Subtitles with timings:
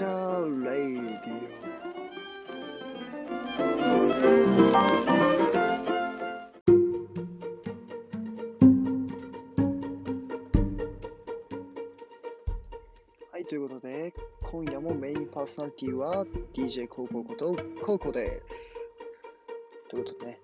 [0.00, 1.60] チャーレイディオ
[13.30, 18.78] はい、ということで、今夜もメインパーソナリティは DJ コーコことコーコです。
[19.90, 20.40] ということでね、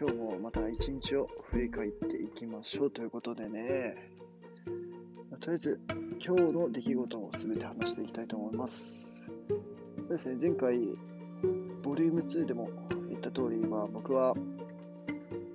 [0.00, 3.94] 今日もまた一日を振り返っていきましょうということでね、
[5.30, 5.80] まあとりあえず
[6.26, 9.12] 今日の出来事を全て話していきたいと思います。
[10.08, 10.78] ですね、前回、
[11.82, 12.70] ボリューム2でも
[13.10, 14.34] 言った通り、まあ、僕は、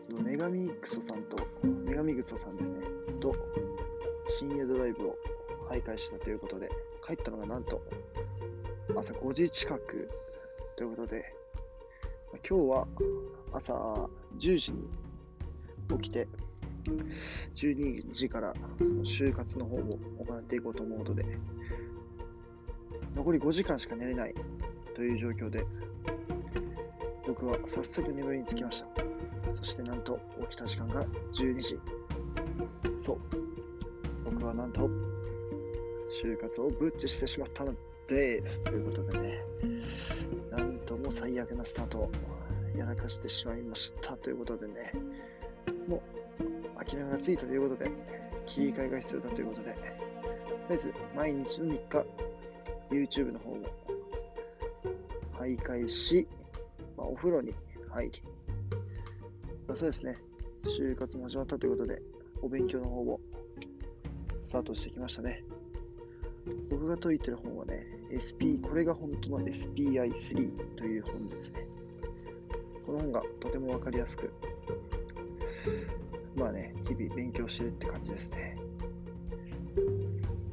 [0.00, 2.78] その女神クソさんと、女神クソさんですね、
[3.18, 3.34] と、
[4.28, 5.16] 深夜ドライブを
[5.68, 6.70] 徘徊したということで、
[7.04, 7.82] 帰ったのがなんと、
[8.94, 10.08] 朝5時近く
[10.76, 11.34] ということで、
[12.48, 12.86] 今日は
[13.52, 13.74] 朝
[14.38, 14.88] 10時に
[16.00, 16.28] 起きて、
[17.54, 21.24] 12時からその就活の方を行っていこうと思うので、
[23.14, 24.34] 残り5時間しか寝れない
[24.94, 25.66] という状況で、
[27.26, 28.86] 僕は早速眠りにつきました。
[29.54, 30.18] そしてなんと
[30.48, 31.80] 起きた時間が12時。
[33.00, 33.18] そう。
[34.24, 34.88] 僕はなんと、
[36.22, 37.74] 就活をブッチしてしまったの
[38.08, 38.60] です。
[38.62, 39.44] ということでね、
[40.50, 42.10] なんとも最悪なスタートを
[42.76, 44.92] やらかしてしまいましたということでね、
[45.86, 46.21] もう
[46.84, 47.90] 諦めがついたということで、
[48.46, 49.82] 切り替えが必要だということで、とり
[50.70, 52.04] あえず毎日の日課、
[52.90, 53.58] YouTube の方を
[55.38, 56.28] 徘徊し、
[56.96, 57.54] まあ、お風呂に
[57.90, 58.22] 入り、
[59.66, 60.16] まあそうですね、
[60.64, 62.02] 就活も始まったということで、
[62.42, 63.20] お勉強の方を
[64.44, 65.44] スタートしてきましたね。
[66.70, 71.66] 僕が解いてる本はね、SP、これが本当の SPI3 という本ですね。
[72.84, 74.32] この本がとてもわかりやすく、
[76.34, 78.56] まあね、日々勉強してるって感じですね。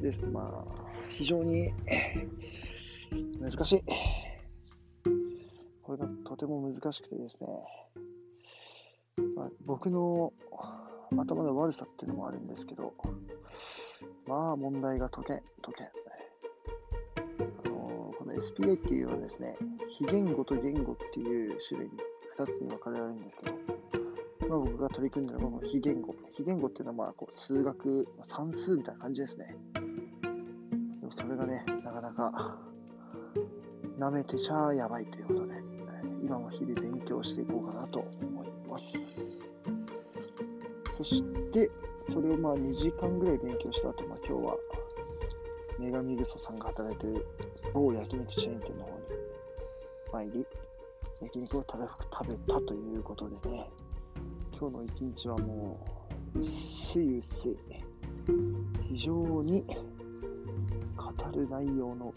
[0.00, 0.20] です。
[0.26, 1.72] まあ、非常に
[3.40, 3.82] 難しい。
[5.82, 7.46] これがとても難しくてですね、
[9.36, 10.32] まあ、僕の
[11.16, 12.94] 頭の悪さっていうのもあるんですけど、
[14.26, 15.84] まあ問題が解け、解け。
[17.64, 19.56] あのこの SPI っていうのはですね、
[19.88, 21.96] 非言語と言語っていう種類に
[22.38, 23.52] 2つに分かれられるんですけど、
[24.48, 26.14] まあ、僕が取り組んでるのはこの非言語。
[26.28, 29.54] 非言語っていうのはまあこう数学、算数みたいな感じですね。
[31.00, 32.58] でもそれがね、なかなか
[33.98, 35.54] 舐めてちゃやばいということで、
[36.22, 39.42] 今も日々勉強していこうかなと思います。
[40.92, 41.70] そして、
[42.10, 44.56] それをまあ2時間ぐらい勉強した後、まあ、今日は
[45.78, 47.26] 女神グソさんが働いている
[47.72, 49.00] 某焼肉チェーン店の方に
[50.12, 50.46] 参り、
[51.20, 53.70] 焼肉をたらふく食べたということでね、
[54.60, 55.80] 今日の一日はも
[56.34, 57.56] う、薄い薄い、
[58.90, 59.64] 非常に
[60.98, 62.12] 語る内容の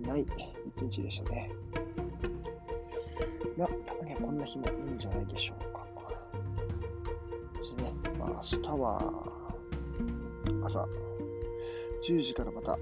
[0.00, 0.24] ない
[0.74, 1.50] 一日でしたね。
[3.58, 5.86] まあ、たまにはこんな日もいいんじゃないでしょうか。
[7.58, 9.22] そしてね、まあ、明日は
[10.64, 10.88] 朝
[12.02, 12.78] 10時からまた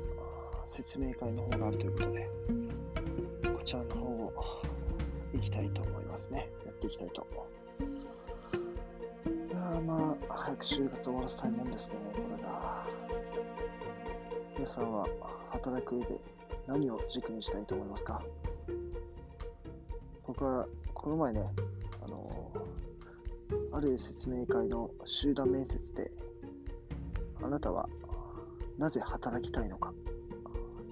[0.68, 2.30] 説明会の方があるということで、
[3.56, 4.32] こちらの方を
[5.34, 6.48] 行きたいと思いますね。
[6.64, 7.26] やっていきたいと。
[7.32, 7.67] いまあ、
[10.38, 12.86] 早く就活終わらせたいもんですね、これが。
[14.54, 15.06] 皆さんは
[15.50, 16.20] 働く上で
[16.66, 18.22] 何を軸にしたいと思いますか？
[20.26, 21.46] 僕はこの前ね、
[22.04, 22.24] あの
[23.72, 26.10] ある説明会の集団面接で、
[27.42, 27.88] あなたは
[28.78, 29.92] なぜ働きたいのか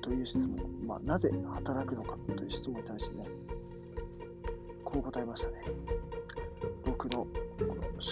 [0.03, 3.27] という質問、まあ、なぜ働くのかという質問に対してね、
[4.85, 5.63] こう答えましたね。
[6.85, 7.46] 僕のこの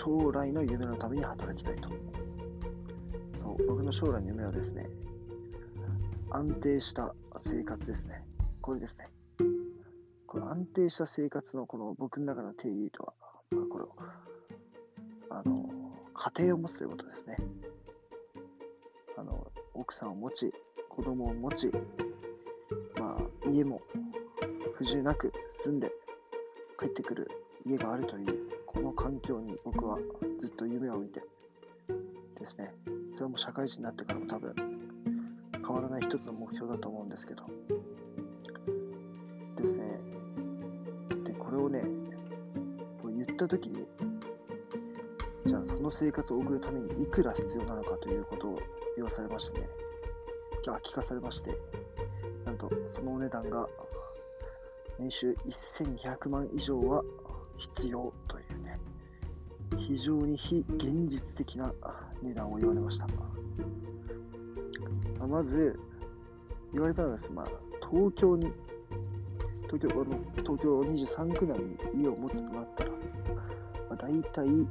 [0.05, 1.89] 将来の夢のために働きたいと。
[3.41, 4.87] そう僕の将来の夢はですね、
[6.31, 8.23] 安定した生活ですね。
[8.61, 9.09] これですね。
[10.27, 13.15] この安定した生活のこの僕の中の定義とは、
[13.51, 13.97] まあこれを、
[15.31, 15.71] あの、
[16.13, 17.37] 家庭を持つということですね。
[19.17, 20.53] あの、奥さんを持ち、
[20.91, 21.71] 子供を持ち、
[23.01, 23.81] まあ、家も
[24.75, 25.91] 不自由なく住んで
[26.79, 27.31] 帰ってくる
[27.65, 29.99] 家があるという、この環境に僕は
[30.41, 31.23] ずっと夢を見て
[32.39, 32.75] ですね、
[33.15, 34.55] それも社会人になってからも多分
[35.65, 37.45] 変わらない一つの目標だと思うんですけど、
[39.57, 39.99] ですね、
[41.25, 41.81] で、これをね、
[43.01, 43.87] こう言ったときに、
[45.47, 48.61] じゃあその生活を送るためにいくら必要なのかということを
[48.97, 49.69] 言わされましてね、
[50.69, 51.57] あ聞かされまして、
[52.45, 53.69] なんとそのお値段が
[54.99, 57.03] 年収1200万以上は
[57.57, 58.44] 必要という、
[59.87, 61.73] 非常に非現実的な
[62.23, 63.07] 値段を言われました。
[65.27, 65.79] まず、
[66.73, 67.47] 言われたのがです、まあ、
[67.91, 68.51] 東京に、
[69.67, 70.05] 東京あの
[70.37, 72.97] 東京23区内に家を持つとなったら、ま
[73.91, 74.69] あ、大体、一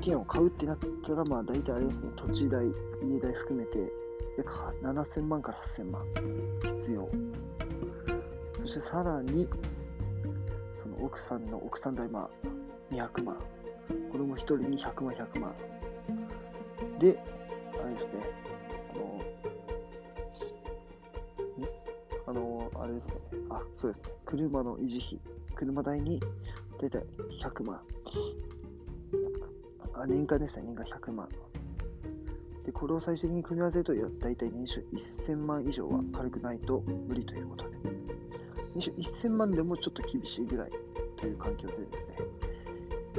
[0.00, 2.66] 軒を買うってなったら、まあ大体あれですね、土地代、
[3.02, 3.78] 家代含めて、
[4.38, 4.52] 約
[4.82, 6.02] 7000万から8000万
[6.80, 7.08] 必要。
[8.60, 9.48] そしてさらに、
[10.82, 12.51] その奥さんの奥さん代、まあ
[12.92, 13.36] 200万。
[14.10, 15.54] 子供1人に100万、100万。
[16.98, 17.18] で、
[17.82, 18.12] あれですね、
[22.26, 23.14] あの、あの、あれですね、
[23.50, 25.20] あ、そうです、車の維持費、
[25.54, 26.20] 車代に
[26.80, 27.04] 大体
[27.42, 27.80] 100万。
[29.94, 31.28] あ年間ですね、年間100万。
[32.64, 37.76] で、これを最終的に組み合わせると、大体年収1000万以上は軽くないと無理ということで、
[38.74, 40.70] 年収1000万でもちょっと厳しいぐらい
[41.16, 42.16] という環境でですね、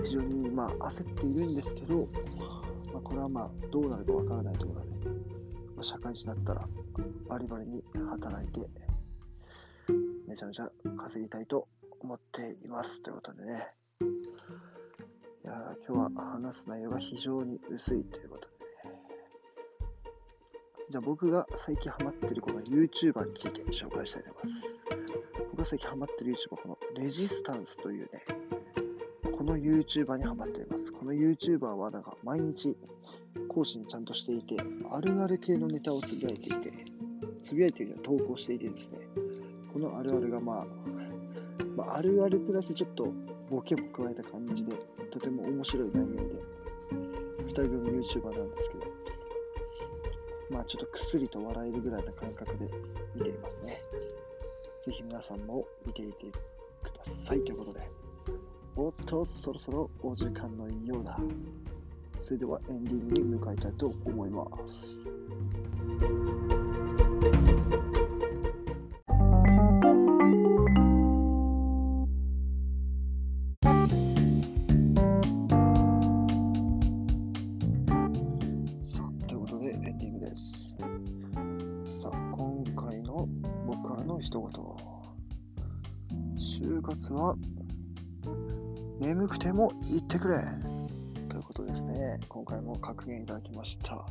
[0.02, 2.08] 非常にまあ焦っているんですけど、
[2.92, 4.88] まあ、これはまあどうなるかわからないところで、
[5.76, 6.68] まあ、社会人だったら
[7.30, 8.68] バリバリに働いて、
[10.28, 11.68] めちゃめちゃ稼ぎたいと
[12.00, 13.68] 思っていますということでね。
[15.44, 18.48] いや今日は話す内容が非常に薄いということ
[18.84, 19.00] でね。
[20.90, 24.68] じゃあ僕が最近ハマってるこの YouTuber について紹介したいと思います。
[25.52, 28.24] 僕が最近ハマってる YouTuber このレジスタンスというね、
[29.44, 30.90] この YouTuber にハマっています。
[30.94, 32.78] この YouTuber はなんか毎日
[33.50, 34.56] 講師にちゃんとしていて、
[34.90, 36.72] あるある系のネタをつぶやいていて、
[37.42, 39.00] つぶやいている投稿していてですね、
[39.74, 40.66] このあるあるがまあ、
[41.76, 43.12] まあ、あるあるプラスちょっと
[43.50, 44.78] ボケも加えた感じで、
[45.12, 46.42] とても面白い内容で、
[47.42, 48.86] 2人組 YouTuber なんですけど、
[50.52, 52.70] まあちょっとくすりと笑えるぐらいな感覚で
[53.14, 53.82] 見ていますね。
[54.86, 58.03] ぜひ皆さんも見ていてくださいということで。
[58.76, 61.20] おっと、そろそろお時間のいいようだ。
[62.24, 65.06] それではエンディングに向かいたいと思います。
[79.28, 80.76] ということでエンディングです。
[81.98, 83.28] さあ、今回の
[83.68, 84.50] 僕からの一言。
[86.38, 87.36] 就活は
[89.04, 90.38] 眠くても言ってくれ
[91.28, 92.22] ということですね。
[92.30, 94.06] 今回も格言いただきました。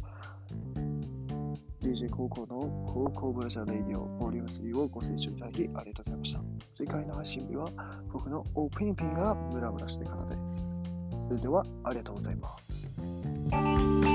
[1.81, 2.61] DJ 高校の
[2.93, 6.41] 高校ブラジャーレイディオボリューム3をご清聴いただきありがとうございました。
[6.75, 7.71] 次回の配信日は
[8.12, 10.79] 僕のオープンピンがムラムラしてからです。
[11.23, 14.12] それではありがとうございます。